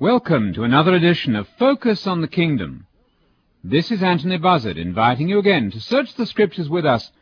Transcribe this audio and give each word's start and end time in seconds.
Welcome 0.00 0.54
to 0.54 0.64
another 0.64 0.94
edition 0.94 1.36
of 1.36 1.46
Focus 1.58 2.06
on 2.06 2.22
the 2.22 2.26
Kingdom. 2.26 2.86
This 3.62 3.90
is 3.90 4.02
Anthony 4.02 4.38
Buzzard 4.38 4.78
inviting 4.78 5.28
you 5.28 5.38
again 5.38 5.70
to 5.72 5.78
search 5.78 6.14
the 6.14 6.24
Scriptures 6.24 6.70
with 6.70 6.86
us 6.86 7.12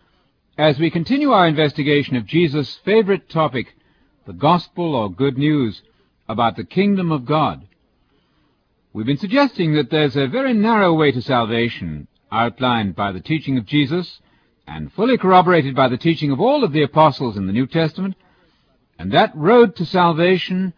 as 0.56 0.78
we 0.78 0.88
continue 0.88 1.32
our 1.32 1.48
investigation 1.48 2.14
of 2.14 2.24
Jesus' 2.24 2.78
favorite 2.84 3.28
topic, 3.28 3.74
the 4.28 4.32
Gospel 4.32 4.94
or 4.94 5.10
Good 5.10 5.36
News 5.36 5.82
about 6.28 6.54
the 6.54 6.62
Kingdom 6.62 7.10
of 7.10 7.24
God. 7.24 7.66
We've 8.92 9.04
been 9.04 9.18
suggesting 9.18 9.74
that 9.74 9.90
there's 9.90 10.14
a 10.14 10.28
very 10.28 10.52
narrow 10.52 10.94
way 10.94 11.10
to 11.10 11.20
salvation 11.20 12.06
outlined 12.30 12.94
by 12.94 13.10
the 13.10 13.18
teaching 13.18 13.58
of 13.58 13.66
Jesus 13.66 14.20
and 14.68 14.92
fully 14.92 15.18
corroborated 15.18 15.74
by 15.74 15.88
the 15.88 15.98
teaching 15.98 16.30
of 16.30 16.38
all 16.38 16.62
of 16.62 16.70
the 16.70 16.84
apostles 16.84 17.36
in 17.36 17.48
the 17.48 17.52
New 17.52 17.66
Testament, 17.66 18.14
and 19.00 19.10
that 19.10 19.34
road 19.34 19.74
to 19.74 19.84
salvation 19.84 20.74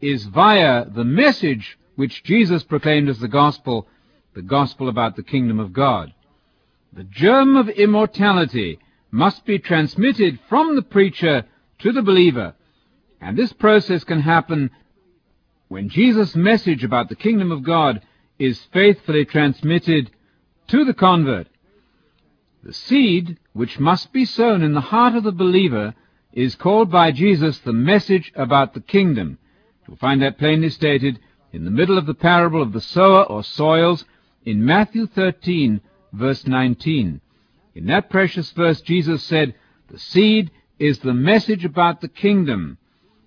is 0.00 0.24
via 0.24 0.84
the 0.84 1.04
message 1.04 1.78
which 1.96 2.22
Jesus 2.24 2.62
proclaimed 2.62 3.08
as 3.08 3.18
the 3.18 3.28
gospel, 3.28 3.86
the 4.34 4.42
gospel 4.42 4.88
about 4.88 5.16
the 5.16 5.22
kingdom 5.22 5.60
of 5.60 5.72
God. 5.72 6.12
The 6.92 7.04
germ 7.04 7.56
of 7.56 7.68
immortality 7.68 8.78
must 9.10 9.44
be 9.44 9.58
transmitted 9.58 10.38
from 10.48 10.76
the 10.76 10.82
preacher 10.82 11.44
to 11.80 11.92
the 11.92 12.02
believer, 12.02 12.54
and 13.20 13.36
this 13.36 13.52
process 13.52 14.04
can 14.04 14.20
happen 14.20 14.70
when 15.68 15.88
Jesus' 15.88 16.34
message 16.34 16.82
about 16.82 17.08
the 17.08 17.16
kingdom 17.16 17.52
of 17.52 17.62
God 17.62 18.02
is 18.38 18.60
faithfully 18.72 19.24
transmitted 19.24 20.10
to 20.68 20.84
the 20.84 20.94
convert. 20.94 21.46
The 22.62 22.72
seed 22.72 23.38
which 23.52 23.78
must 23.78 24.12
be 24.12 24.24
sown 24.24 24.62
in 24.62 24.72
the 24.72 24.80
heart 24.80 25.14
of 25.14 25.24
the 25.24 25.32
believer 25.32 25.94
is 26.32 26.54
called 26.54 26.90
by 26.90 27.12
Jesus 27.12 27.58
the 27.58 27.72
message 27.72 28.32
about 28.34 28.74
the 28.74 28.80
kingdom. 28.80 29.38
You'll 29.90 29.98
find 29.98 30.22
that 30.22 30.38
plainly 30.38 30.70
stated 30.70 31.18
in 31.52 31.64
the 31.64 31.70
middle 31.72 31.98
of 31.98 32.06
the 32.06 32.14
parable 32.14 32.62
of 32.62 32.72
the 32.72 32.80
sower 32.80 33.24
or 33.24 33.42
soils 33.42 34.04
in 34.44 34.64
Matthew 34.64 35.08
13, 35.08 35.80
verse 36.12 36.46
19. 36.46 37.20
In 37.74 37.86
that 37.86 38.08
precious 38.08 38.52
verse, 38.52 38.80
Jesus 38.82 39.24
said, 39.24 39.56
The 39.88 39.98
seed 39.98 40.52
is 40.78 41.00
the 41.00 41.12
message 41.12 41.64
about 41.64 42.00
the 42.00 42.08
kingdom, 42.08 42.78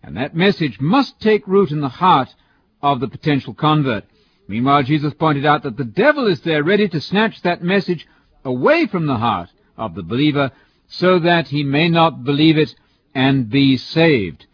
and 0.01 0.15
that 0.15 0.37
message 0.37 0.79
must 0.79 1.19
take 1.19 1.45
root 1.49 1.71
in 1.71 1.81
the 1.81 1.89
heart 1.89 2.33
of 2.81 3.01
the 3.01 3.09
potential 3.09 3.53
convert. 3.53 4.05
Meanwhile, 4.47 4.83
Jesus 4.83 5.13
pointed 5.13 5.45
out 5.45 5.63
that 5.63 5.75
the 5.75 5.83
devil 5.83 6.27
is 6.27 6.39
there 6.41 6.63
ready 6.63 6.87
to 6.87 7.01
snatch 7.01 7.41
that 7.41 7.61
message 7.61 8.07
away 8.45 8.87
from 8.87 9.05
the 9.05 9.17
heart 9.17 9.49
of 9.77 9.95
the 9.95 10.03
believer 10.03 10.51
so 10.87 11.19
that 11.19 11.49
he 11.49 11.65
may 11.65 11.89
not 11.89 12.23
believe 12.23 12.57
it 12.57 12.73
and 13.13 13.49
be 13.49 13.75
saved. 13.75 14.45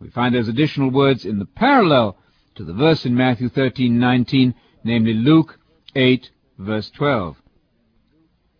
We 0.00 0.08
find 0.10 0.34
those 0.34 0.48
additional 0.48 0.90
words 0.90 1.24
in 1.24 1.38
the 1.38 1.44
parallel 1.46 2.16
to 2.56 2.64
the 2.64 2.72
verse 2.72 3.06
in 3.06 3.14
Matthew 3.14 3.48
13:19, 3.48 4.54
namely 4.82 5.14
Luke 5.14 5.58
8 5.94 6.30
verse 6.58 6.90
12. 6.90 7.40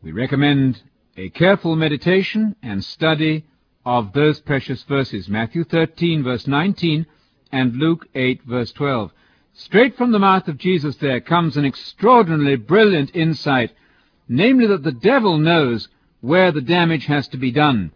We 0.02 0.12
recommend 0.12 0.82
a 1.16 1.28
careful 1.30 1.76
meditation 1.76 2.56
and 2.62 2.84
study 2.84 3.44
of 3.84 4.12
those 4.12 4.40
precious 4.40 4.82
verses, 4.84 5.28
Matthew 5.28 5.64
13 5.64 6.22
verse 6.22 6.46
19 6.46 7.06
and 7.52 7.76
Luke 7.76 8.08
8 8.14 8.42
verse 8.42 8.72
12. 8.72 9.12
Straight 9.52 9.96
from 9.96 10.10
the 10.10 10.18
mouth 10.18 10.48
of 10.48 10.58
Jesus 10.58 10.96
there 10.96 11.20
comes 11.20 11.56
an 11.56 11.64
extraordinarily 11.64 12.56
brilliant 12.56 13.14
insight, 13.14 13.72
namely 14.28 14.66
that 14.66 14.82
the 14.82 14.92
devil 14.92 15.38
knows 15.38 15.88
where 16.20 16.50
the 16.50 16.60
damage 16.60 17.06
has 17.06 17.28
to 17.28 17.36
be 17.36 17.52
done. 17.52 17.92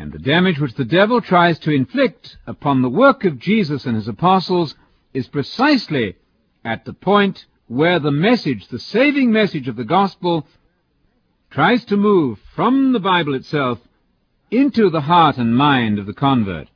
And 0.00 0.12
the 0.12 0.18
damage 0.18 0.58
which 0.58 0.76
the 0.76 0.86
devil 0.86 1.20
tries 1.20 1.58
to 1.58 1.70
inflict 1.70 2.38
upon 2.46 2.80
the 2.80 2.88
work 2.88 3.26
of 3.26 3.38
Jesus 3.38 3.84
and 3.84 3.94
his 3.94 4.08
apostles 4.08 4.74
is 5.12 5.28
precisely 5.28 6.16
at 6.64 6.86
the 6.86 6.94
point 6.94 7.44
where 7.66 7.98
the 7.98 8.10
message, 8.10 8.68
the 8.68 8.78
saving 8.78 9.30
message 9.30 9.68
of 9.68 9.76
the 9.76 9.84
gospel, 9.84 10.46
tries 11.50 11.84
to 11.84 11.98
move 11.98 12.38
from 12.54 12.94
the 12.94 12.98
Bible 12.98 13.34
itself 13.34 13.78
into 14.50 14.88
the 14.88 15.02
heart 15.02 15.36
and 15.36 15.54
mind 15.54 15.98
of 15.98 16.06
the 16.06 16.14
convert. 16.14 16.68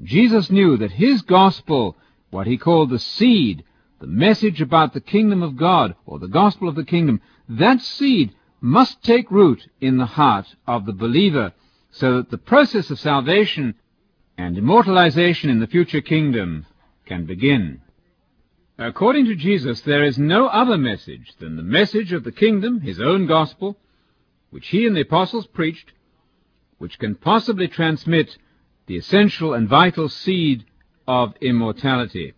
Jesus 0.00 0.48
knew 0.48 0.76
that 0.76 0.92
his 0.92 1.22
gospel, 1.22 1.96
what 2.30 2.46
he 2.46 2.56
called 2.56 2.90
the 2.90 3.00
seed, 3.00 3.64
the 3.98 4.06
message 4.06 4.60
about 4.62 4.94
the 4.94 5.00
kingdom 5.00 5.42
of 5.42 5.56
God, 5.56 5.96
or 6.06 6.20
the 6.20 6.28
gospel 6.28 6.68
of 6.68 6.76
the 6.76 6.84
kingdom, 6.84 7.20
that 7.48 7.80
seed 7.80 8.32
must 8.60 9.02
take 9.02 9.32
root 9.32 9.66
in 9.80 9.96
the 9.96 10.06
heart 10.06 10.46
of 10.64 10.86
the 10.86 10.92
believer 10.92 11.52
so 11.92 12.16
that 12.16 12.30
the 12.30 12.38
process 12.38 12.90
of 12.90 12.98
salvation 12.98 13.74
and 14.36 14.58
immortalization 14.58 15.50
in 15.50 15.60
the 15.60 15.66
future 15.66 16.00
kingdom 16.00 16.66
can 17.06 17.26
begin. 17.26 17.80
According 18.78 19.26
to 19.26 19.36
Jesus, 19.36 19.82
there 19.82 20.02
is 20.02 20.18
no 20.18 20.46
other 20.46 20.78
message 20.78 21.34
than 21.38 21.56
the 21.56 21.62
message 21.62 22.12
of 22.12 22.24
the 22.24 22.32
kingdom, 22.32 22.80
his 22.80 22.98
own 22.98 23.26
gospel, 23.26 23.76
which 24.50 24.68
he 24.68 24.86
and 24.86 24.96
the 24.96 25.02
apostles 25.02 25.46
preached, 25.46 25.92
which 26.78 26.98
can 26.98 27.14
possibly 27.14 27.68
transmit 27.68 28.36
the 28.86 28.96
essential 28.96 29.52
and 29.52 29.68
vital 29.68 30.08
seed 30.08 30.64
of 31.06 31.34
immortality. 31.40 32.32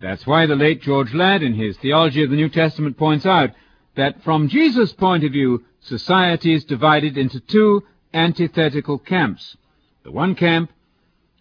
That's 0.00 0.26
why 0.26 0.46
the 0.46 0.56
late 0.56 0.82
George 0.82 1.14
Ladd, 1.14 1.44
in 1.44 1.54
his 1.54 1.76
Theology 1.78 2.24
of 2.24 2.30
the 2.30 2.36
New 2.36 2.48
Testament, 2.48 2.98
points 2.98 3.24
out 3.24 3.50
that 3.94 4.22
from 4.24 4.48
Jesus' 4.48 4.92
point 4.92 5.22
of 5.22 5.30
view, 5.30 5.64
society 5.80 6.52
is 6.52 6.64
divided 6.64 7.16
into 7.16 7.38
two 7.38 7.84
antithetical 8.14 8.98
camps. 8.98 9.56
The 10.04 10.12
one 10.12 10.34
camp 10.34 10.72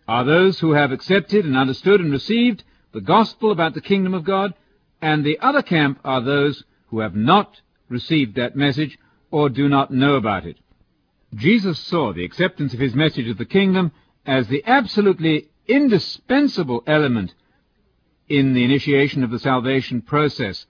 are 0.08 0.24
those 0.24 0.60
who 0.60 0.74
have 0.74 0.92
accepted 0.92 1.46
and 1.46 1.58
understood 1.58 2.02
and 2.02 2.12
received 2.12 2.64
the 2.92 3.02
gospel 3.02 3.52
about 3.52 3.74
the 3.74 3.82
kingdom 3.82 4.14
of 4.14 4.24
God, 4.24 4.54
and 5.02 5.24
the 5.24 5.40
other 5.40 5.62
camp 5.62 6.00
are 6.04 6.22
those 6.22 6.64
who 6.88 7.00
have 7.00 7.16
not 7.16 7.62
received 7.90 8.36
that 8.36 8.56
message 8.56 8.98
or 9.32 9.50
do 9.50 9.70
not 9.70 9.92
know 9.92 10.16
about 10.16 10.46
it. 10.46 10.58
Jesus 11.36 11.80
saw 11.80 12.12
the 12.12 12.26
acceptance 12.26 12.74
of 12.74 12.80
his 12.80 12.94
message 12.94 13.28
of 13.30 13.38
the 13.38 13.46
kingdom 13.46 13.92
as 14.26 14.48
the 14.48 14.64
absolutely 14.66 15.50
indispensable 15.68 16.84
element 16.86 17.34
in 18.28 18.54
the 18.54 18.64
initiation 18.64 19.24
of 19.24 19.32
the 19.32 19.40
salvation 19.40 20.02
process. 20.02 20.66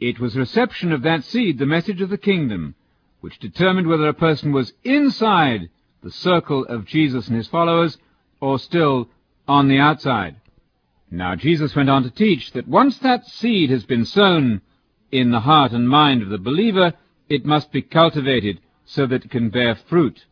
It 0.00 0.18
was 0.18 0.36
reception 0.36 0.92
of 0.92 1.02
that 1.02 1.24
seed, 1.24 1.58
the 1.58 1.66
message 1.66 2.00
of 2.00 2.10
the 2.10 2.18
kingdom, 2.18 2.74
which 3.26 3.40
determined 3.40 3.88
whether 3.88 4.06
a 4.06 4.14
person 4.14 4.52
was 4.52 4.72
inside 4.84 5.68
the 6.00 6.12
circle 6.12 6.64
of 6.66 6.86
Jesus 6.86 7.26
and 7.26 7.36
his 7.36 7.48
followers 7.48 7.98
or 8.40 8.56
still 8.56 9.08
on 9.48 9.66
the 9.66 9.80
outside. 9.80 10.36
Now 11.10 11.34
Jesus 11.34 11.74
went 11.74 11.90
on 11.90 12.04
to 12.04 12.10
teach 12.10 12.52
that 12.52 12.68
once 12.68 12.98
that 12.98 13.26
seed 13.26 13.68
has 13.70 13.84
been 13.84 14.04
sown 14.04 14.60
in 15.10 15.32
the 15.32 15.40
heart 15.40 15.72
and 15.72 15.88
mind 15.88 16.22
of 16.22 16.28
the 16.28 16.38
believer, 16.38 16.92
it 17.28 17.44
must 17.44 17.72
be 17.72 17.82
cultivated 17.82 18.60
so 18.84 19.06
that 19.06 19.24
it 19.24 19.30
can 19.32 19.50
bear 19.50 19.74
fruit. 19.74 20.24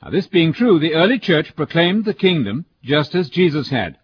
Now 0.00 0.10
this 0.10 0.28
being 0.28 0.52
true, 0.52 0.78
the 0.78 0.94
early 0.94 1.18
church 1.18 1.56
proclaimed 1.56 2.04
the 2.04 2.14
kingdom 2.14 2.66
just 2.84 3.16
as 3.16 3.30
Jesus 3.30 3.68
had. 3.70 3.98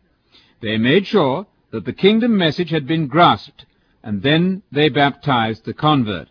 They 0.61 0.77
made 0.77 1.07
sure 1.07 1.47
that 1.71 1.85
the 1.85 1.93
kingdom 1.93 2.37
message 2.37 2.71
had 2.71 2.85
been 2.85 3.07
grasped, 3.07 3.65
and 4.03 4.23
then 4.23 4.65
they 4.73 4.89
baptized 4.89 5.67
the 5.67 5.73
convert. 5.73 6.31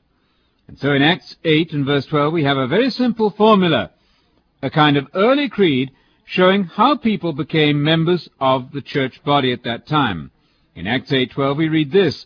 And 0.67 0.77
so 0.77 0.93
in 0.93 1.01
Acts 1.01 1.35
8 1.43 1.73
and 1.73 1.85
verse 1.85 2.05
12 2.05 2.33
we 2.33 2.43
have 2.43 2.57
a 2.57 2.67
very 2.67 2.89
simple 2.89 3.29
formula, 3.29 3.91
a 4.61 4.69
kind 4.69 4.97
of 4.97 5.07
early 5.13 5.49
creed 5.49 5.91
showing 6.25 6.65
how 6.65 6.97
people 6.97 7.31
became 7.31 7.81
members 7.81 8.29
of 8.39 8.71
the 8.73 8.81
church 8.81 9.23
body 9.23 9.53
at 9.53 9.63
that 9.63 9.87
time. 9.87 10.29
In 10.75 10.85
Acts 10.85 11.11
8:12 11.11 11.57
we 11.57 11.69
read 11.69 11.91
this, 11.91 12.25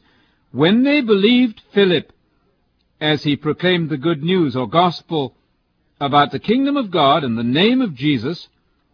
when 0.52 0.84
they 0.84 1.02
believed 1.02 1.62
Philip 1.72 2.12
as 3.00 3.24
he 3.24 3.36
proclaimed 3.36 3.90
the 3.90 3.98
good 3.98 4.24
news 4.24 4.56
or 4.56 4.68
gospel 4.68 5.36
about 6.00 6.32
the 6.32 6.40
kingdom 6.40 6.78
of 6.78 6.90
God 6.92 7.24
and 7.24 7.38
the 7.38 7.44
name 7.44 7.80
of 7.80 7.96
Jesus, 7.96 8.50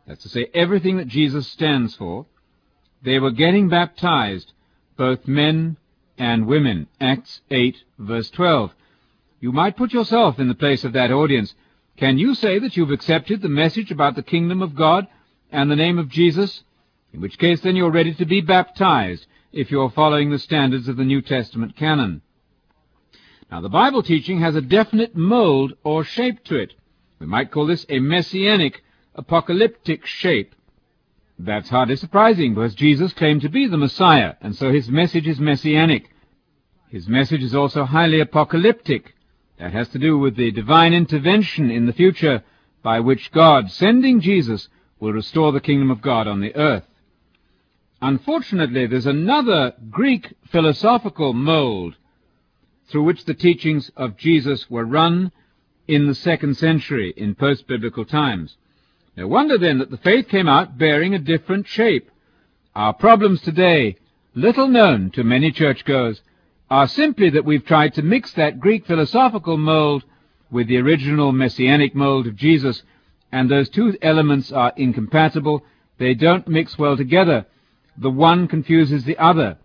that's 0.05 0.23
to 0.23 0.29
say 0.29 0.47
everything 0.53 0.97
that 0.97 1.07
Jesus 1.07 1.47
stands 1.47 1.95
for, 1.95 2.25
they 3.01 3.17
were 3.17 3.31
getting 3.31 3.69
baptized, 3.69 4.51
both 4.97 5.27
men 5.27 5.77
and 6.17 6.47
women. 6.47 6.87
Acts 6.99 7.41
8 7.49 7.77
verse 7.97 8.29
12. 8.29 8.73
You 9.39 9.51
might 9.51 9.77
put 9.77 9.93
yourself 9.93 10.39
in 10.39 10.47
the 10.47 10.55
place 10.55 10.83
of 10.83 10.93
that 10.93 11.11
audience. 11.11 11.53
Can 11.95 12.17
you 12.17 12.35
say 12.35 12.59
that 12.59 12.75
you've 12.75 12.91
accepted 12.91 13.41
the 13.41 13.49
message 13.49 13.91
about 13.91 14.15
the 14.15 14.23
kingdom 14.23 14.61
of 14.61 14.75
God 14.75 15.07
and 15.51 15.69
the 15.69 15.75
name 15.75 15.97
of 15.97 16.09
Jesus? 16.09 16.63
In 17.13 17.21
which 17.21 17.37
case, 17.37 17.61
then 17.61 17.75
you're 17.75 17.91
ready 17.91 18.13
to 18.15 18.25
be 18.25 18.41
baptized 18.41 19.25
if 19.51 19.71
you're 19.71 19.89
following 19.91 20.29
the 20.29 20.39
standards 20.39 20.87
of 20.87 20.97
the 20.97 21.03
New 21.03 21.21
Testament 21.21 21.75
canon. 21.75 22.21
Now, 23.49 23.61
the 23.61 23.69
Bible 23.69 24.03
teaching 24.03 24.41
has 24.41 24.55
a 24.55 24.61
definite 24.61 25.15
mold 25.15 25.73
or 25.83 26.03
shape 26.03 26.43
to 26.45 26.55
it. 26.55 26.73
We 27.19 27.25
might 27.25 27.51
call 27.51 27.65
this 27.65 27.85
a 27.89 27.99
messianic, 27.99 28.83
apocalyptic 29.15 30.05
shape. 30.05 30.53
That's 31.39 31.69
hardly 31.69 31.95
surprising, 31.95 32.55
because 32.55 32.75
Jesus 32.75 33.13
claimed 33.13 33.41
to 33.41 33.49
be 33.49 33.67
the 33.67 33.77
Messiah, 33.77 34.35
and 34.41 34.55
so 34.55 34.71
his 34.71 34.89
message 34.89 35.27
is 35.27 35.39
messianic. 35.39 36.09
His 36.89 37.07
message 37.07 37.43
is 37.43 37.55
also 37.55 37.85
highly 37.85 38.19
apocalyptic. 38.19 39.13
That 39.59 39.73
has 39.73 39.89
to 39.89 39.99
do 39.99 40.17
with 40.17 40.35
the 40.35 40.51
divine 40.51 40.93
intervention 40.93 41.71
in 41.71 41.85
the 41.85 41.93
future 41.93 42.43
by 42.83 42.99
which 42.99 43.31
God, 43.31 43.71
sending 43.71 44.21
Jesus, 44.21 44.69
will 44.99 45.13
restore 45.13 45.51
the 45.51 45.59
kingdom 45.59 45.91
of 45.91 46.01
God 46.01 46.27
on 46.27 46.41
the 46.41 46.55
earth. 46.55 46.85
Unfortunately, 48.01 48.85
there's 48.85 49.07
another 49.07 49.73
Greek 49.89 50.33
philosophical 50.51 51.33
mold 51.33 51.95
through 52.87 53.03
which 53.03 53.25
the 53.25 53.33
teachings 53.33 53.91
of 53.97 54.17
Jesus 54.17 54.69
were 54.69 54.85
run 54.85 55.31
in 55.87 56.07
the 56.07 56.15
second 56.15 56.55
century 56.57 57.13
in 57.17 57.33
post-biblical 57.33 58.05
times. 58.05 58.57
No 59.15 59.27
wonder 59.27 59.57
then 59.57 59.79
that 59.79 59.89
the 59.89 59.97
faith 59.97 60.27
came 60.27 60.47
out 60.47 60.77
bearing 60.77 61.15
a 61.15 61.19
different 61.19 61.67
shape. 61.67 62.11
Our 62.75 62.93
problems 62.93 63.41
today, 63.41 63.97
little 64.35 64.67
known 64.67 65.09
to 65.11 65.23
many 65.23 65.51
churchgoers, 65.51 66.21
are 66.69 66.87
simply 66.87 67.29
that 67.29 67.45
we've 67.45 67.65
tried 67.65 67.93
to 67.93 68.01
mix 68.01 68.33
that 68.33 68.59
Greek 68.59 68.85
philosophical 68.85 69.57
mold 69.57 70.03
with 70.51 70.67
the 70.67 70.77
original 70.77 71.31
messianic 71.31 71.95
mold 71.95 72.27
of 72.27 72.35
Jesus, 72.35 72.83
and 73.31 73.49
those 73.49 73.69
two 73.69 73.97
elements 74.01 74.51
are 74.51 74.73
incompatible. 74.75 75.63
They 75.97 76.13
don't 76.13 76.47
mix 76.47 76.77
well 76.77 76.97
together. 76.97 77.45
The 77.97 78.09
one 78.09 78.47
confuses 78.47 79.03
the 79.03 79.17
other. 79.17 79.57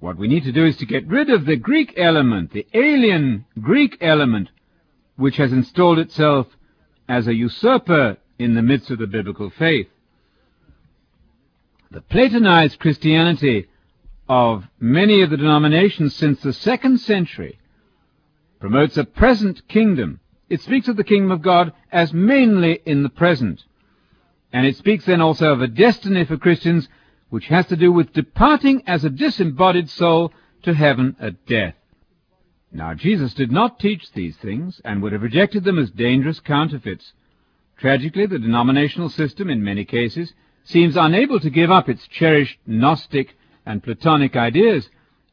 What 0.00 0.16
we 0.16 0.28
need 0.28 0.44
to 0.44 0.52
do 0.52 0.64
is 0.64 0.76
to 0.76 0.86
get 0.86 1.06
rid 1.08 1.28
of 1.28 1.44
the 1.44 1.56
Greek 1.56 1.94
element, 1.96 2.52
the 2.52 2.66
alien 2.72 3.44
Greek 3.60 3.98
element, 4.00 4.48
which 5.16 5.36
has 5.36 5.52
installed 5.52 5.98
itself 5.98 6.46
as 7.08 7.26
a 7.26 7.34
usurper 7.34 8.16
in 8.38 8.54
the 8.54 8.62
midst 8.62 8.90
of 8.90 8.98
the 8.98 9.06
biblical 9.06 9.50
faith. 9.50 9.88
The 11.90 12.00
Platonized 12.02 12.78
Christianity 12.78 13.66
of 14.28 14.64
many 14.78 15.22
of 15.22 15.30
the 15.30 15.36
denominations 15.36 16.14
since 16.14 16.40
the 16.40 16.52
second 16.52 16.98
century 16.98 17.58
promotes 18.60 18.96
a 18.96 19.04
present 19.04 19.66
kingdom. 19.68 20.20
It 20.48 20.60
speaks 20.60 20.88
of 20.88 20.96
the 20.96 21.04
kingdom 21.04 21.30
of 21.30 21.42
God 21.42 21.72
as 21.90 22.12
mainly 22.12 22.80
in 22.84 23.02
the 23.02 23.08
present. 23.08 23.64
And 24.52 24.66
it 24.66 24.76
speaks 24.76 25.04
then 25.04 25.20
also 25.20 25.52
of 25.52 25.62
a 25.62 25.68
destiny 25.68 26.24
for 26.24 26.36
Christians 26.36 26.88
which 27.30 27.46
has 27.46 27.66
to 27.66 27.76
do 27.76 27.92
with 27.92 28.12
departing 28.12 28.82
as 28.86 29.04
a 29.04 29.10
disembodied 29.10 29.90
soul 29.90 30.32
to 30.62 30.74
heaven 30.74 31.16
at 31.20 31.46
death. 31.46 31.74
Now, 32.72 32.94
Jesus 32.94 33.34
did 33.34 33.50
not 33.50 33.78
teach 33.78 34.12
these 34.12 34.36
things 34.36 34.80
and 34.84 35.02
would 35.02 35.12
have 35.12 35.22
rejected 35.22 35.64
them 35.64 35.78
as 35.78 35.90
dangerous 35.90 36.40
counterfeits. 36.40 37.12
Tragically, 37.78 38.26
the 38.26 38.38
denominational 38.38 39.08
system, 39.08 39.48
in 39.48 39.62
many 39.62 39.84
cases, 39.84 40.32
seems 40.64 40.96
unable 40.96 41.40
to 41.40 41.50
give 41.50 41.70
up 41.70 41.88
its 41.88 42.06
cherished 42.08 42.58
Gnostic 42.66 43.36
and 43.68 43.82
Platonic 43.82 44.34
ideas, 44.34 44.88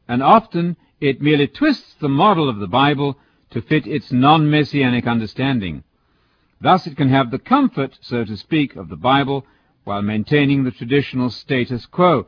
and 0.06 0.22
often 0.22 0.76
it 1.00 1.22
merely 1.22 1.46
twists 1.48 1.94
the 2.00 2.08
model 2.08 2.50
of 2.50 2.58
the 2.58 2.66
Bible 2.66 3.18
to 3.50 3.62
fit 3.62 3.86
its 3.86 4.12
non-messianic 4.12 5.06
understanding. 5.06 5.82
Thus 6.60 6.86
it 6.86 6.98
can 6.98 7.08
have 7.08 7.30
the 7.30 7.38
comfort, 7.38 7.98
so 8.02 8.24
to 8.24 8.36
speak, 8.36 8.76
of 8.76 8.90
the 8.90 8.96
Bible 8.96 9.46
while 9.84 10.02
maintaining 10.02 10.64
the 10.64 10.70
traditional 10.70 11.30
status 11.30 11.86
quo. 11.86 12.26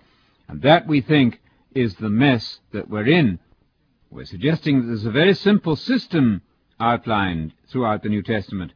And 0.49 0.63
that, 0.63 0.87
we 0.87 1.03
think, 1.03 1.41
is 1.75 1.95
the 1.97 2.09
mess 2.09 2.61
that 2.73 2.89
we're 2.89 3.07
in. 3.07 3.39
We're 4.11 4.25
suggesting 4.25 4.81
that 4.81 4.87
there's 4.87 5.05
a 5.05 5.11
very 5.11 5.35
simple 5.35 5.77
system 5.77 6.41
outlined 6.81 7.53
throughout 7.69 8.03
the 8.03 8.09
New 8.09 8.23
Testament. 8.23 8.73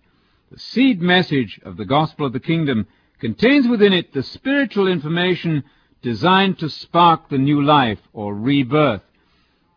The 0.50 0.58
seed 0.58 1.00
message 1.00 1.60
of 1.64 1.78
the 1.78 1.86
gospel 1.86 2.26
of 2.26 2.34
the 2.34 2.40
kingdom 2.40 2.86
contains 3.20 3.66
within 3.66 3.94
it 3.94 4.12
the 4.12 4.22
spiritual 4.22 4.86
information 4.86 5.64
designed 6.02 6.58
to 6.58 6.68
spark 6.68 7.28
the 7.28 7.38
new 7.38 7.62
life 7.62 7.98
or 8.12 8.34
rebirth. 8.34 9.02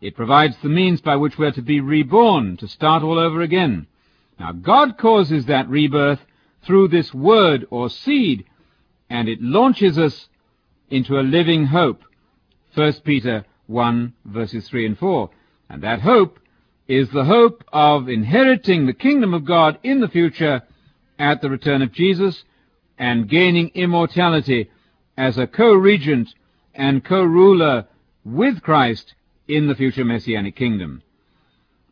It 0.01 0.15
provides 0.15 0.57
the 0.61 0.69
means 0.69 1.01
by 1.01 1.15
which 1.15 1.37
we're 1.37 1.51
to 1.51 1.61
be 1.61 1.79
reborn, 1.79 2.57
to 2.57 2.67
start 2.67 3.03
all 3.03 3.17
over 3.17 3.41
again. 3.41 3.87
Now, 4.39 4.51
God 4.51 4.97
causes 4.97 5.45
that 5.45 5.69
rebirth 5.69 6.19
through 6.65 6.89
this 6.89 7.13
word 7.13 7.65
or 7.69 7.89
seed 7.89 8.45
and 9.09 9.29
it 9.29 9.41
launches 9.41 9.97
us 9.97 10.27
into 10.89 11.19
a 11.19 11.21
living 11.21 11.67
hope. 11.67 12.01
1 12.73 12.93
Peter 13.03 13.45
1 13.67 14.13
verses 14.25 14.67
3 14.67 14.85
and 14.87 14.97
4. 14.97 15.29
And 15.69 15.81
that 15.83 16.01
hope 16.01 16.39
is 16.87 17.09
the 17.09 17.25
hope 17.25 17.63
of 17.71 18.09
inheriting 18.09 18.85
the 18.85 18.93
kingdom 18.93 19.33
of 19.33 19.45
God 19.45 19.79
in 19.83 20.01
the 20.01 20.07
future 20.07 20.61
at 21.17 21.41
the 21.41 21.49
return 21.49 21.81
of 21.81 21.91
Jesus 21.91 22.43
and 22.97 23.29
gaining 23.29 23.69
immortality 23.73 24.69
as 25.17 25.37
a 25.37 25.47
co-regent 25.47 26.33
and 26.73 27.03
co-ruler 27.03 27.85
with 28.23 28.61
Christ 28.61 29.13
in 29.47 29.67
the 29.67 29.75
future 29.75 30.05
messianic 30.05 30.55
kingdom. 30.55 31.01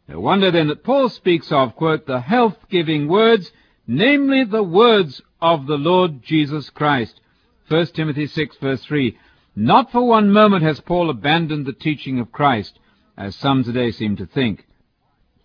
No 0.08 0.20
wonder 0.20 0.52
then 0.52 0.68
that 0.68 0.84
Paul 0.84 1.10
speaks 1.10 1.52
of, 1.52 1.76
quote, 1.76 2.06
the 2.06 2.20
health-giving 2.20 3.08
words, 3.08 3.52
namely 3.88 4.44
the 4.44 4.64
words 4.64 5.22
of 5.42 5.68
the 5.68 5.78
Lord 5.78 6.22
Jesus 6.24 6.70
Christ. 6.70 7.22
1 7.70 7.88
Timothy 7.88 8.28
6 8.28 8.58
verse 8.58 8.84
3. 8.84 9.18
Not 9.56 9.92
for 9.92 10.06
one 10.06 10.32
moment 10.32 10.64
has 10.64 10.82
Paul 10.82 11.10
abandoned 11.10 11.66
the 11.66 11.74
teaching 11.74 12.20
of 12.20 12.32
Christ, 12.32 12.80
as 13.18 13.36
some 13.36 13.64
today 13.64 13.92
seem 13.92 14.18
to 14.18 14.26
think. 14.26 14.66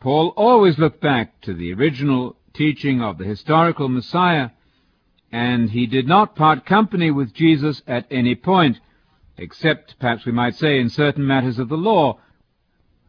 Paul 0.01 0.29
always 0.37 0.79
looked 0.79 1.01
back 1.01 1.41
to 1.43 1.55
the 1.55 1.73
original 1.75 2.37
teaching 2.55 3.03
of 3.03 3.19
the 3.19 3.25
historical 3.25 3.89
Messiah, 3.89 4.51
and 5.31 5.71
he 5.71 5.87
did 5.87 6.07
not 6.07 6.37
part 6.37 6.65
company 6.65 7.11
with 7.11 7.35
Jesus 7.35 7.83
at 7.87 8.07
any 8.11 8.35
point, 8.35 8.81
except, 9.37 9.99
perhaps 9.99 10.25
we 10.25 10.33
might 10.33 10.55
say, 10.55 10.81
in 10.81 10.89
certain 10.89 11.27
matters 11.27 11.59
of 11.59 11.69
the 11.69 11.77
law, 11.77 12.19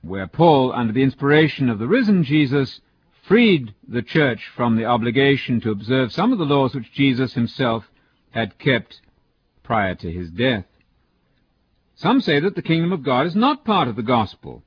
where 0.01 0.27
Paul, 0.27 0.71
under 0.73 0.93
the 0.93 1.03
inspiration 1.03 1.69
of 1.69 1.79
the 1.79 1.87
risen 1.87 2.23
Jesus, 2.23 2.81
freed 3.23 3.73
the 3.87 4.01
church 4.01 4.49
from 4.55 4.75
the 4.75 4.85
obligation 4.85 5.61
to 5.61 5.71
observe 5.71 6.11
some 6.11 6.31
of 6.31 6.39
the 6.39 6.45
laws 6.45 6.73
which 6.73 6.91
Jesus 6.91 7.33
himself 7.33 7.89
had 8.31 8.57
kept 8.57 9.01
prior 9.63 9.95
to 9.95 10.11
his 10.11 10.29
death. 10.29 10.65
Some 11.95 12.21
say 12.21 12.39
that 12.39 12.55
the 12.55 12.61
kingdom 12.61 12.91
of 12.93 13.03
God 13.03 13.25
is 13.25 13.35
not 13.35 13.65
part 13.65 13.87
of 13.87 13.95
the 13.95 14.03
gospel, 14.03 14.63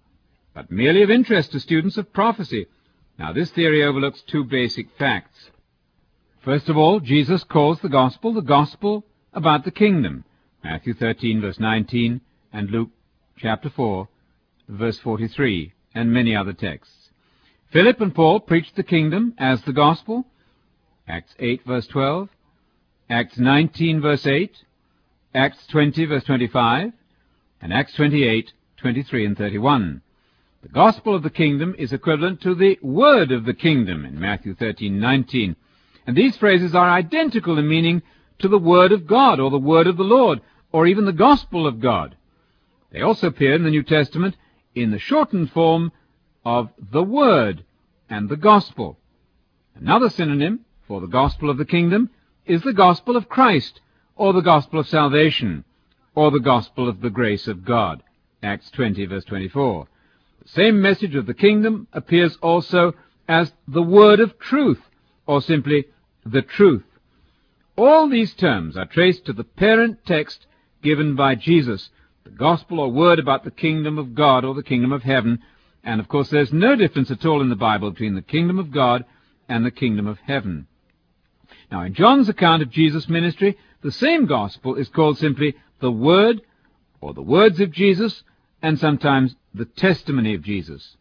but 0.54 0.70
merely 0.70 1.02
of 1.02 1.10
interest 1.10 1.52
to 1.52 1.60
students 1.60 1.96
of 1.96 2.12
prophecy. 2.12 2.66
Now, 3.18 3.32
this 3.32 3.50
theory 3.50 3.82
overlooks 3.82 4.22
two 4.22 4.44
basic 4.44 4.90
facts. 4.98 5.50
First 6.44 6.68
of 6.68 6.76
all, 6.76 6.98
Jesus 6.98 7.44
calls 7.44 7.78
the 7.80 7.88
gospel 7.88 8.34
the 8.34 8.40
gospel 8.40 9.04
about 9.32 9.64
the 9.64 9.70
kingdom. 9.70 10.24
Matthew 10.64 10.92
13, 10.92 11.40
verse 11.40 11.60
19, 11.60 12.20
and 12.52 12.68
Luke 12.68 12.90
chapter 13.36 13.70
4, 13.70 14.08
verse 14.68 14.98
43, 14.98 15.72
and 15.94 16.12
many 16.12 16.34
other 16.34 16.52
texts. 16.52 17.10
Philip 17.72 18.00
and 18.00 18.12
Paul 18.12 18.40
preached 18.40 18.74
the 18.74 18.82
kingdom 18.82 19.34
as 19.38 19.62
the 19.62 19.72
gospel. 19.72 20.26
Acts 21.06 21.32
8 21.38 21.64
verse 21.64 21.86
12. 21.86 22.28
Acts 23.08 23.38
19 23.38 24.00
verse 24.00 24.26
8. 24.26 24.50
Acts 25.34 25.64
20 25.68 26.06
verse 26.06 26.24
25. 26.24 26.92
And 27.60 27.72
Acts 27.72 27.94
28, 27.94 28.52
23 28.78 29.26
and 29.26 29.38
31. 29.38 30.02
The 30.62 30.68
gospel 30.68 31.14
of 31.14 31.22
the 31.22 31.30
kingdom 31.30 31.76
is 31.78 31.92
equivalent 31.92 32.40
to 32.42 32.56
the 32.56 32.80
word 32.82 33.30
of 33.30 33.44
the 33.44 33.54
kingdom 33.54 34.04
in 34.04 34.18
Matthew 34.18 34.56
13, 34.56 34.98
19. 34.98 35.54
And 36.06 36.16
these 36.16 36.36
phrases 36.36 36.74
are 36.74 36.90
identical 36.90 37.58
in 37.58 37.68
meaning 37.68 38.02
to 38.40 38.48
the 38.48 38.58
word 38.58 38.92
of 38.92 39.06
God 39.06 39.40
or 39.40 39.50
the 39.50 39.58
word 39.58 39.86
of 39.86 39.96
the 39.96 40.02
Lord 40.02 40.40
or 40.72 40.86
even 40.86 41.04
the 41.04 41.12
gospel 41.12 41.66
of 41.66 41.80
God. 41.80 42.16
They 42.90 43.00
also 43.00 43.28
appear 43.28 43.54
in 43.54 43.64
the 43.64 43.70
New 43.70 43.82
Testament 43.82 44.36
in 44.74 44.90
the 44.90 44.98
shortened 44.98 45.50
form 45.50 45.92
of 46.44 46.70
the 46.78 47.02
Word 47.02 47.64
and 48.08 48.28
the 48.28 48.36
Gospel. 48.36 48.98
Another 49.74 50.10
synonym 50.10 50.64
for 50.86 51.00
the 51.00 51.06
Gospel 51.06 51.48
of 51.48 51.56
the 51.56 51.64
Kingdom 51.64 52.10
is 52.44 52.62
the 52.62 52.72
Gospel 52.72 53.16
of 53.16 53.28
Christ, 53.28 53.80
or 54.16 54.32
the 54.32 54.40
Gospel 54.40 54.80
of 54.80 54.88
Salvation, 54.88 55.64
or 56.14 56.30
the 56.30 56.40
Gospel 56.40 56.88
of 56.88 57.00
the 57.00 57.10
Grace 57.10 57.46
of 57.46 57.64
God. 57.64 58.02
Acts 58.42 58.70
20 58.70 59.06
verse 59.06 59.24
24. 59.24 59.86
The 60.42 60.48
same 60.48 60.82
message 60.82 61.14
of 61.14 61.26
the 61.26 61.34
kingdom 61.34 61.86
appears 61.92 62.36
also 62.42 62.94
as 63.28 63.52
the 63.68 63.82
word 63.82 64.20
of 64.20 64.38
truth, 64.38 64.80
or 65.26 65.40
simply 65.40 65.86
the 66.24 66.42
truth. 66.42 66.84
All 67.76 68.08
these 68.08 68.34
terms 68.34 68.76
are 68.76 68.86
traced 68.86 69.24
to 69.26 69.32
the 69.32 69.44
parent 69.44 70.04
text 70.06 70.46
given 70.82 71.16
by 71.16 71.34
Jesus, 71.34 71.90
the 72.24 72.30
gospel 72.30 72.80
or 72.80 72.90
word 72.90 73.18
about 73.18 73.44
the 73.44 73.50
kingdom 73.50 73.98
of 73.98 74.14
God 74.14 74.44
or 74.44 74.54
the 74.54 74.62
kingdom 74.62 74.92
of 74.92 75.02
heaven, 75.02 75.40
and 75.84 76.00
of 76.00 76.08
course, 76.08 76.30
there's 76.30 76.52
no 76.52 76.76
difference 76.76 77.10
at 77.10 77.26
all 77.26 77.40
in 77.40 77.48
the 77.48 77.56
Bible 77.56 77.90
between 77.90 78.14
the 78.14 78.22
kingdom 78.22 78.58
of 78.58 78.70
God 78.70 79.04
and 79.48 79.64
the 79.64 79.70
kingdom 79.70 80.06
of 80.06 80.18
heaven. 80.20 80.66
Now, 81.70 81.82
in 81.82 81.94
John's 81.94 82.28
account 82.28 82.62
of 82.62 82.70
Jesus' 82.70 83.08
ministry, 83.08 83.58
the 83.82 83.90
same 83.90 84.26
gospel 84.26 84.76
is 84.76 84.88
called 84.88 85.18
simply 85.18 85.56
the 85.80 85.90
Word, 85.90 86.42
or 87.00 87.14
the 87.14 87.22
words 87.22 87.60
of 87.60 87.72
Jesus, 87.72 88.22
and 88.62 88.78
sometimes 88.78 89.34
the 89.52 89.64
testimony 89.64 90.34
of 90.34 90.42
Jesus. 90.42 90.96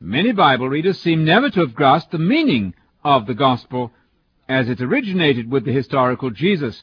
Many 0.00 0.32
Bible 0.32 0.68
readers 0.68 1.00
seem 1.00 1.24
never 1.24 1.50
to 1.50 1.60
have 1.60 1.74
grasped 1.74 2.12
the 2.12 2.18
meaning 2.18 2.74
of 3.04 3.26
the 3.26 3.34
gospel 3.34 3.92
as 4.52 4.68
it 4.68 4.80
originated 4.80 5.50
with 5.50 5.64
the 5.64 5.72
historical 5.72 6.30
Jesus, 6.30 6.82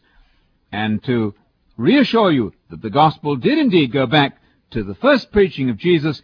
and 0.71 1.03
to 1.03 1.35
reassure 1.77 2.31
you 2.31 2.53
that 2.69 2.81
the 2.81 2.89
gospel 2.89 3.35
did 3.35 3.57
indeed 3.57 3.91
go 3.91 4.05
back 4.05 4.37
to 4.71 4.83
the 4.83 4.95
first 4.95 5.31
preaching 5.31 5.69
of 5.69 5.77
Jesus 5.77 6.21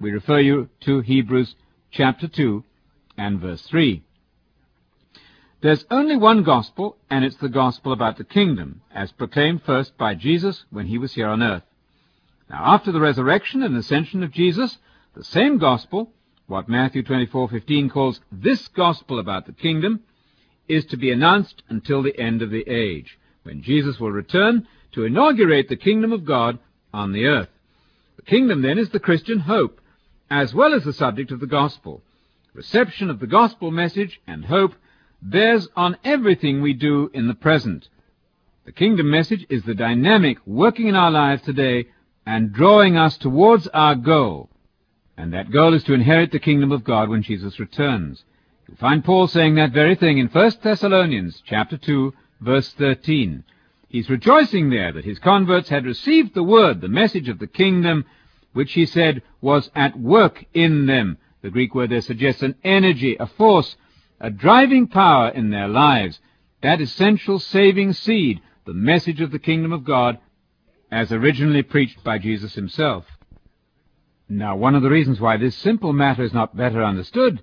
we 0.00 0.12
refer 0.12 0.38
you 0.38 0.68
to 0.82 1.00
Hebrews 1.00 1.56
chapter 1.90 2.28
2 2.28 2.62
and 3.16 3.40
verse 3.40 3.62
3. 3.62 4.02
There's 5.60 5.84
only 5.90 6.16
one 6.16 6.44
gospel, 6.44 6.96
and 7.10 7.24
it's 7.24 7.36
the 7.36 7.48
gospel 7.48 7.92
about 7.92 8.16
the 8.16 8.24
kingdom, 8.24 8.82
as 8.94 9.10
proclaimed 9.10 9.62
first 9.64 9.98
by 9.98 10.14
Jesus 10.14 10.64
when 10.70 10.86
he 10.86 10.98
was 10.98 11.14
here 11.14 11.26
on 11.26 11.42
earth. 11.42 11.64
Now, 12.48 12.74
after 12.74 12.92
the 12.92 13.00
resurrection 13.00 13.64
and 13.64 13.76
ascension 13.76 14.22
of 14.22 14.30
Jesus, 14.30 14.78
the 15.14 15.24
same 15.24 15.58
gospel, 15.58 16.12
what 16.46 16.68
Matthew 16.68 17.02
24:15 17.02 17.90
calls 17.90 18.20
this 18.30 18.68
gospel 18.68 19.18
about 19.18 19.46
the 19.46 19.52
kingdom, 19.52 20.00
is 20.68 20.84
to 20.86 20.96
be 20.96 21.10
announced 21.10 21.62
until 21.68 22.02
the 22.02 22.18
end 22.18 22.42
of 22.42 22.50
the 22.50 22.68
age, 22.68 23.18
when 23.42 23.62
Jesus 23.62 23.98
will 23.98 24.12
return 24.12 24.66
to 24.92 25.04
inaugurate 25.04 25.68
the 25.68 25.76
kingdom 25.76 26.12
of 26.12 26.24
God 26.24 26.58
on 26.92 27.12
the 27.12 27.26
earth. 27.26 27.48
The 28.16 28.22
kingdom, 28.22 28.62
then, 28.62 28.78
is 28.78 28.90
the 28.90 29.00
Christian 29.00 29.40
hope, 29.40 29.80
as 30.30 30.54
well 30.54 30.74
as 30.74 30.84
the 30.84 30.92
subject 30.92 31.30
of 31.30 31.40
the 31.40 31.46
gospel. 31.46 32.02
Reception 32.54 33.10
of 33.10 33.20
the 33.20 33.26
gospel 33.26 33.70
message 33.70 34.20
and 34.26 34.44
hope 34.44 34.74
bears 35.22 35.68
on 35.76 35.96
everything 36.04 36.60
we 36.60 36.72
do 36.72 37.10
in 37.14 37.28
the 37.28 37.34
present. 37.34 37.88
The 38.64 38.72
kingdom 38.72 39.10
message 39.10 39.46
is 39.48 39.62
the 39.62 39.74
dynamic 39.74 40.38
working 40.44 40.88
in 40.88 40.94
our 40.94 41.10
lives 41.10 41.42
today 41.42 41.86
and 42.26 42.52
drawing 42.52 42.96
us 42.96 43.16
towards 43.16 43.66
our 43.68 43.94
goal. 43.94 44.50
And 45.16 45.32
that 45.32 45.50
goal 45.50 45.74
is 45.74 45.84
to 45.84 45.94
inherit 45.94 46.32
the 46.32 46.38
kingdom 46.38 46.70
of 46.70 46.84
God 46.84 47.08
when 47.08 47.22
Jesus 47.22 47.58
returns. 47.58 48.24
You'll 48.68 48.76
find 48.76 49.02
Paul 49.02 49.28
saying 49.28 49.54
that 49.54 49.72
very 49.72 49.94
thing 49.94 50.18
in 50.18 50.28
1 50.28 50.52
Thessalonians 50.62 51.42
chapter 51.46 51.78
2, 51.78 52.12
verse 52.42 52.70
13. 52.74 53.42
He's 53.88 54.10
rejoicing 54.10 54.68
there 54.68 54.92
that 54.92 55.06
his 55.06 55.18
converts 55.18 55.70
had 55.70 55.86
received 55.86 56.34
the 56.34 56.42
word, 56.42 56.82
the 56.82 56.88
message 56.88 57.30
of 57.30 57.38
the 57.38 57.46
kingdom, 57.46 58.04
which 58.52 58.74
he 58.74 58.84
said 58.84 59.22
was 59.40 59.70
at 59.74 59.98
work 59.98 60.44
in 60.52 60.84
them. 60.84 61.16
The 61.40 61.48
Greek 61.48 61.74
word 61.74 61.90
there 61.90 62.02
suggests 62.02 62.42
an 62.42 62.56
energy, 62.62 63.16
a 63.18 63.26
force, 63.26 63.74
a 64.20 64.28
driving 64.28 64.86
power 64.86 65.30
in 65.30 65.48
their 65.48 65.68
lives. 65.68 66.20
That 66.62 66.82
essential 66.82 67.38
saving 67.38 67.94
seed, 67.94 68.42
the 68.66 68.74
message 68.74 69.22
of 69.22 69.30
the 69.30 69.38
kingdom 69.38 69.72
of 69.72 69.84
God, 69.84 70.18
as 70.92 71.10
originally 71.10 71.62
preached 71.62 72.04
by 72.04 72.18
Jesus 72.18 72.54
himself. 72.54 73.06
Now, 74.28 74.56
one 74.56 74.74
of 74.74 74.82
the 74.82 74.90
reasons 74.90 75.20
why 75.20 75.38
this 75.38 75.56
simple 75.56 75.94
matter 75.94 76.22
is 76.22 76.34
not 76.34 76.54
better 76.54 76.84
understood 76.84 77.42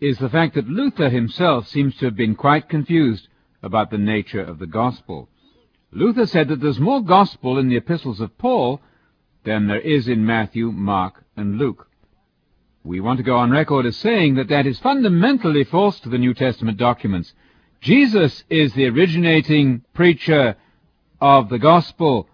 is 0.00 0.18
the 0.18 0.28
fact 0.28 0.54
that 0.54 0.68
Luther 0.68 1.10
himself 1.10 1.66
seems 1.66 1.96
to 1.96 2.04
have 2.06 2.16
been 2.16 2.34
quite 2.34 2.68
confused 2.68 3.28
about 3.62 3.90
the 3.90 3.98
nature 3.98 4.42
of 4.42 4.58
the 4.58 4.66
gospel. 4.66 5.28
Luther 5.90 6.26
said 6.26 6.48
that 6.48 6.60
there's 6.60 6.78
more 6.78 7.02
gospel 7.02 7.58
in 7.58 7.68
the 7.68 7.76
epistles 7.76 8.20
of 8.20 8.36
Paul 8.38 8.80
than 9.44 9.66
there 9.66 9.80
is 9.80 10.06
in 10.06 10.24
Matthew, 10.24 10.70
Mark, 10.70 11.24
and 11.36 11.58
Luke. 11.58 11.88
We 12.84 13.00
want 13.00 13.18
to 13.18 13.24
go 13.24 13.36
on 13.36 13.50
record 13.50 13.86
as 13.86 13.96
saying 13.96 14.36
that 14.36 14.48
that 14.48 14.66
is 14.66 14.78
fundamentally 14.78 15.64
false 15.64 15.98
to 16.00 16.08
the 16.08 16.18
New 16.18 16.34
Testament 16.34 16.78
documents. 16.78 17.32
Jesus 17.80 18.44
is 18.48 18.72
the 18.74 18.86
originating 18.86 19.82
preacher 19.94 20.56
of 21.20 21.48
the 21.48 21.58
gospel, 21.58 22.28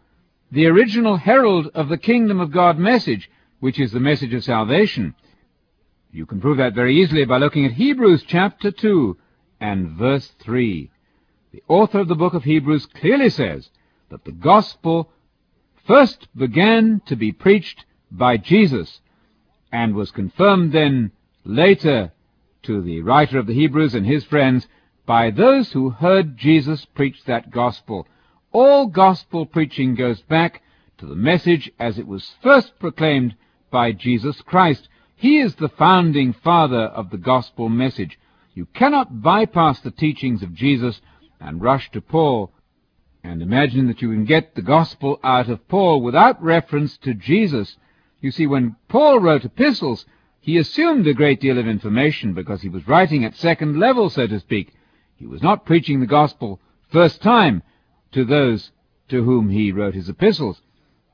the 0.50 0.66
original 0.66 1.16
herald 1.16 1.68
of 1.75 1.88
the 1.88 1.99
kingdom 1.99 2.40
of 2.40 2.50
God 2.50 2.78
message, 2.78 3.30
which 3.61 3.80
is 3.80 3.92
the 3.92 4.00
message 4.00 4.35
of 4.35 4.44
salvation. 4.44 5.14
You 6.14 6.26
can 6.26 6.40
prove 6.40 6.59
that 6.59 6.75
very 6.75 7.02
easily 7.02 7.25
by 7.25 7.38
looking 7.38 7.64
at 7.64 7.73
Hebrews 7.73 8.23
chapter 8.25 8.71
2 8.71 9.16
and 9.61 9.99
verse 9.99 10.30
3. 10.38 10.88
The 11.50 11.62
author 11.66 11.99
of 11.99 12.06
the 12.06 12.14
book 12.14 12.35
of 12.35 12.44
Hebrews 12.44 12.87
clearly 12.87 13.28
says 13.28 13.68
that 14.11 14.25
the 14.25 14.30
gospel 14.30 15.11
first 15.88 16.28
began 16.37 17.02
to 17.06 17.16
be 17.16 17.33
preached 17.33 17.85
by 18.12 18.37
Jesus 18.37 19.00
and 19.73 19.97
was 19.97 20.12
confirmed 20.12 20.71
then 20.71 21.11
later 21.44 22.12
to 22.62 22.80
the 22.80 23.00
writer 23.00 23.40
of 23.40 23.49
the 23.49 23.54
Hebrews 23.54 23.97
and 23.97 24.06
his 24.06 24.23
friends 24.23 24.68
by 25.06 25.33
those 25.33 25.73
who 25.73 25.90
heard 25.90 26.37
Jesus 26.37 26.85
preach 26.85 27.25
that 27.25 27.50
gospel. 27.50 28.06
All 28.52 28.87
gospel 28.87 29.47
preaching 29.47 29.97
goes 29.97 30.23
back 30.23 30.62
to 30.99 31.06
the 31.06 31.16
message 31.16 31.73
as 31.80 31.99
it 31.99 32.06
was 32.06 32.37
first 32.40 32.78
proclaimed 32.78 33.35
by 33.73 33.90
Jesus 33.90 34.40
Christ. 34.42 34.88
He 35.25 35.38
is 35.38 35.54
the 35.54 35.71
founding 35.71 36.35
father 36.35 36.83
of 36.83 37.09
the 37.09 37.16
gospel 37.16 37.71
message. 37.71 38.19
You 38.52 38.66
cannot 38.75 39.23
bypass 39.23 39.81
the 39.81 39.90
teachings 39.90 40.43
of 40.43 40.52
Jesus 40.52 41.00
and 41.40 41.62
rush 41.62 41.90
to 41.93 42.02
Paul 42.02 42.52
and 43.23 43.40
imagine 43.40 43.87
that 43.87 44.02
you 44.02 44.11
can 44.11 44.26
get 44.26 44.54
the 44.54 44.61
gospel 44.61 45.19
out 45.25 45.49
of 45.49 45.66
Paul 45.66 46.02
without 46.02 46.43
reference 46.43 46.99
to 46.99 47.14
Jesus. 47.14 47.78
You 48.21 48.33
see, 48.33 48.47
when 48.47 48.76
Paul 48.88 49.19
wrote 49.19 49.47
epistles, 49.47 50.04
he 50.43 50.59
assumed 50.59 51.07
a 51.07 51.14
great 51.14 51.40
deal 51.40 51.57
of 51.57 51.66
information 51.66 52.35
because 52.35 52.61
he 52.61 52.69
was 52.69 52.87
writing 52.87 53.25
at 53.25 53.35
second 53.35 53.81
level, 53.81 54.11
so 54.11 54.26
to 54.26 54.40
speak. 54.40 54.75
He 55.16 55.25
was 55.25 55.43
not 55.43 55.64
preaching 55.64 56.00
the 56.00 56.07
gospel 56.07 56.61
first 56.93 57.23
time 57.23 57.62
to 58.12 58.26
those 58.26 58.73
to 59.09 59.25
whom 59.25 59.49
he 59.49 59.73
wrote 59.73 59.95
his 59.95 60.11
epistles. 60.11 60.61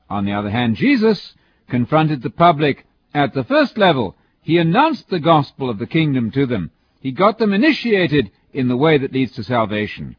On 0.09 0.25
the 0.25 0.33
other 0.33 0.49
hand, 0.49 0.75
Jesus 0.75 1.33
confronted 1.69 2.21
the 2.21 2.29
public 2.29 2.85
at 3.13 3.33
the 3.33 3.43
first 3.43 3.77
level. 3.77 4.15
He 4.41 4.57
announced 4.57 5.09
the 5.09 5.19
gospel 5.19 5.69
of 5.69 5.77
the 5.79 5.87
kingdom 5.87 6.31
to 6.31 6.45
them. 6.45 6.71
He 6.99 7.11
got 7.11 7.37
them 7.37 7.53
initiated 7.53 8.31
in 8.53 8.67
the 8.67 8.77
way 8.77 8.97
that 8.97 9.13
leads 9.13 9.33
to 9.33 9.43
salvation. 9.43 10.15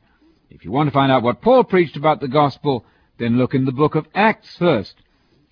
If 0.50 0.64
you 0.64 0.70
want 0.70 0.88
to 0.88 0.92
find 0.92 1.10
out 1.10 1.22
what 1.22 1.42
Paul 1.42 1.64
preached 1.64 1.96
about 1.96 2.20
the 2.20 2.28
gospel, 2.28 2.84
then 3.18 3.38
look 3.38 3.54
in 3.54 3.64
the 3.64 3.72
book 3.72 3.94
of 3.94 4.06
Acts 4.14 4.56
first. 4.56 4.94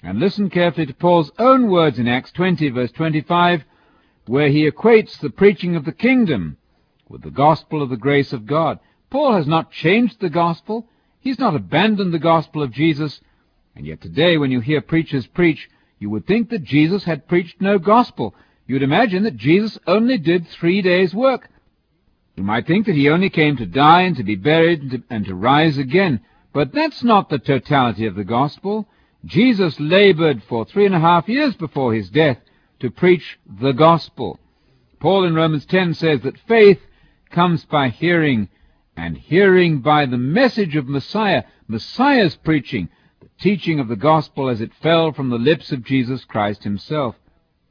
And 0.03 0.19
listen 0.19 0.51
carefully 0.51 0.87
to 0.87 0.95
Paul's 0.95 1.31
own 1.39 1.71
words 1.71 1.99
in 1.99 2.09
Acts 2.09 2.33
20 2.33 2.69
verse 2.71 2.93
25, 2.93 3.65
where 4.27 4.49
he 4.49 4.71
equates 4.71 5.19
the 5.19 5.31
preaching 5.31 5.77
of 5.77 5.85
the 5.85 5.93
kingdom 5.93 6.57
with 7.09 7.23
the 7.23 7.31
gospel 7.31 7.83
of 7.83 7.91
the 7.91 7.97
grace 7.97 8.33
of 8.33 8.47
God. 8.47 8.79
Paul 9.11 9.35
has 9.35 9.47
not 9.47 9.73
changed 9.73 10.21
the 10.21 10.31
gospel. 10.31 10.87
He's 11.21 11.39
not 11.39 11.57
abandoned 11.57 12.15
the 12.15 12.19
gospel 12.19 12.63
of 12.63 12.73
Jesus. 12.73 13.21
And 13.75 13.87
yet 13.87 14.01
today 14.01 14.37
when 14.37 14.51
you 14.51 14.61
hear 14.61 14.81
preachers 14.81 15.27
preach, 15.27 15.69
you 16.01 16.09
would 16.09 16.27
think 16.27 16.49
that 16.49 16.65
Jesus 16.65 17.05
had 17.05 17.29
preached 17.29 17.61
no 17.61 17.79
gospel. 17.79 18.35
You'd 18.67 18.83
imagine 18.83 19.23
that 19.25 19.37
Jesus 19.37 19.79
only 19.87 20.17
did 20.17 20.49
three 20.49 20.81
days' 20.81 21.15
work. 21.15 21.49
You 22.37 22.43
might 22.43 22.67
think 22.67 22.87
that 22.87 22.95
he 22.95 23.11
only 23.11 23.29
came 23.29 23.59
to 23.59 23.67
die 23.67 24.03
and 24.03 24.17
to 24.17 24.25
be 24.25 24.35
buried 24.35 24.81
and 24.81 24.91
to, 24.91 25.03
and 25.11 25.27
to 25.27 25.35
rise 25.35 25.77
again. 25.77 26.21
But 26.55 26.73
that's 26.73 27.05
not 27.05 27.29
the 27.29 27.39
totality 27.39 28.07
of 28.07 28.15
the 28.15 28.25
gospel. 28.25 28.89
Jesus 29.27 29.79
labored 29.79 30.43
for 30.45 30.65
three 30.65 30.87
and 30.87 30.95
a 30.95 31.01
half 31.01 31.29
years 31.29 31.55
before 31.55 31.93
his 31.93 32.09
death 32.09 32.39
to 32.81 32.91
preach 32.91 33.39
the 33.61 33.73
gospel. 33.73 34.41
Paul 35.01 35.25
in 35.25 35.35
Romans 35.35 35.67
10 35.67 35.93
says 35.95 36.23
that 36.23 36.39
faith 36.49 36.81
comes 37.31 37.67
by 37.67 37.91
hearing, 37.91 38.49
and 38.97 39.19
hearing 39.19 39.81
by 39.81 40.07
the 40.07 40.19
message 40.19 40.77
of 40.77 40.89
Messiah, 40.89 41.45
Messiah's 41.69 42.37
preaching 42.37 42.89
teaching 43.41 43.81
of 43.81 43.89
the 43.89 43.97
gospel 43.97 44.49
as 44.49 44.61
it 44.61 44.71
fell 44.83 45.13
from 45.13 45.31
the 45.31 45.39
lips 45.39 45.73
of 45.73 45.85
Jesus 45.85 46.25
Christ 46.25 46.65
himself. 46.65 47.17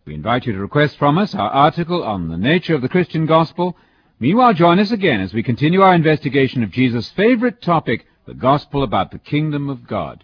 We 0.06 0.16
invite 0.16 0.46
you 0.46 0.54
to 0.54 0.60
request 0.60 0.98
from 0.98 1.18
us 1.18 1.36
our 1.36 1.50
article 1.50 2.04
on 2.04 2.30
the 2.30 2.38
nature 2.38 2.74
of 2.74 2.82
the 2.82 2.90
Christian 2.90 3.26
gospel. 3.26 3.78
Meanwhile, 4.20 4.56
join 4.56 4.80
us 4.80 4.92
again 4.92 5.22
as 5.22 5.34
we 5.34 5.44
continue 5.44 5.82
our 5.82 5.94
investigation 5.94 6.64
of 6.64 6.72
Jesus' 6.72 7.12
favorite 7.12 7.62
topic, 7.62 8.08
the 8.26 8.34
gospel 8.34 8.84
about 8.84 9.12
the 9.12 9.20
kingdom 9.20 9.70
of 9.70 9.88
God. 9.88 10.24